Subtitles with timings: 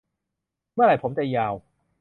[0.73, 1.53] เมื่อไหร่ผมจะยาว